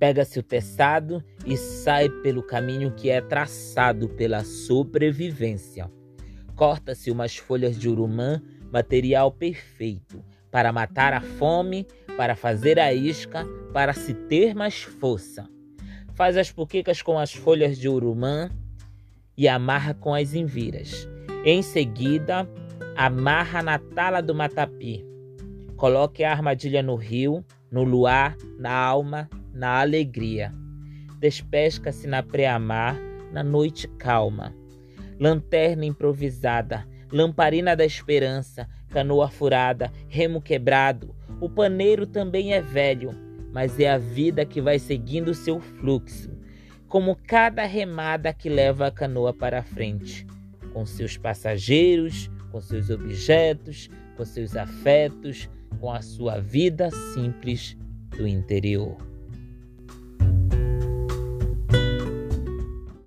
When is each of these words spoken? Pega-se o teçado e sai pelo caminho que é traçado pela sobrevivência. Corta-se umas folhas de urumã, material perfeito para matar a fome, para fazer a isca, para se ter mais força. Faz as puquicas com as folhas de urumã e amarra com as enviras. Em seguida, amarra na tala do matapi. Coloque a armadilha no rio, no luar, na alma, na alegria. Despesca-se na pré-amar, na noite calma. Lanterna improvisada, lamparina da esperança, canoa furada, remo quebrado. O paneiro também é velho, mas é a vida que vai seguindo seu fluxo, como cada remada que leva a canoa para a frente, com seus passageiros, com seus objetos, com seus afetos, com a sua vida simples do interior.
Pega-se 0.00 0.38
o 0.38 0.42
teçado 0.42 1.22
e 1.44 1.58
sai 1.58 2.08
pelo 2.08 2.42
caminho 2.42 2.90
que 2.92 3.10
é 3.10 3.20
traçado 3.20 4.08
pela 4.08 4.42
sobrevivência. 4.42 5.90
Corta-se 6.56 7.10
umas 7.10 7.36
folhas 7.36 7.78
de 7.78 7.86
urumã, 7.86 8.42
material 8.72 9.30
perfeito 9.30 10.24
para 10.50 10.72
matar 10.72 11.12
a 11.12 11.20
fome, 11.20 11.86
para 12.16 12.34
fazer 12.34 12.80
a 12.80 12.94
isca, 12.94 13.46
para 13.74 13.92
se 13.92 14.14
ter 14.14 14.54
mais 14.54 14.82
força. 14.82 15.46
Faz 16.14 16.36
as 16.36 16.50
puquicas 16.50 17.02
com 17.02 17.18
as 17.18 17.32
folhas 17.34 17.78
de 17.78 17.88
urumã 17.88 18.50
e 19.36 19.46
amarra 19.46 19.92
com 19.92 20.14
as 20.14 20.34
enviras. 20.34 21.06
Em 21.44 21.62
seguida, 21.62 22.48
amarra 22.96 23.62
na 23.62 23.78
tala 23.78 24.20
do 24.22 24.34
matapi. 24.34 25.04
Coloque 25.76 26.24
a 26.24 26.32
armadilha 26.32 26.82
no 26.82 26.96
rio, 26.96 27.44
no 27.70 27.84
luar, 27.84 28.36
na 28.58 28.72
alma, 28.72 29.28
na 29.52 29.80
alegria. 29.80 30.52
Despesca-se 31.18 32.06
na 32.06 32.22
pré-amar, 32.22 32.96
na 33.32 33.42
noite 33.42 33.86
calma. 33.98 34.54
Lanterna 35.18 35.84
improvisada, 35.84 36.86
lamparina 37.12 37.76
da 37.76 37.84
esperança, 37.84 38.68
canoa 38.88 39.28
furada, 39.28 39.92
remo 40.08 40.40
quebrado. 40.40 41.14
O 41.40 41.48
paneiro 41.48 42.06
também 42.06 42.52
é 42.52 42.60
velho, 42.60 43.14
mas 43.52 43.78
é 43.78 43.90
a 43.90 43.98
vida 43.98 44.44
que 44.44 44.60
vai 44.60 44.78
seguindo 44.78 45.34
seu 45.34 45.60
fluxo, 45.60 46.30
como 46.88 47.16
cada 47.26 47.64
remada 47.64 48.32
que 48.32 48.48
leva 48.48 48.86
a 48.86 48.90
canoa 48.90 49.32
para 49.32 49.60
a 49.60 49.62
frente, 49.62 50.26
com 50.72 50.84
seus 50.86 51.16
passageiros, 51.16 52.30
com 52.50 52.60
seus 52.60 52.90
objetos, 52.90 53.88
com 54.16 54.24
seus 54.24 54.56
afetos, 54.56 55.48
com 55.78 55.92
a 55.92 56.02
sua 56.02 56.40
vida 56.40 56.90
simples 56.90 57.76
do 58.16 58.26
interior. 58.26 58.96